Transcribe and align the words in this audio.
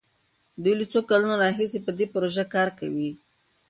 دوی 0.63 0.73
له 0.79 0.85
څو 0.91 0.99
کلونو 1.09 1.35
راهيسې 1.43 1.79
په 1.85 1.91
دې 1.97 2.05
پروژه 2.13 2.45
کار 2.53 2.69
کوي. 2.79 3.11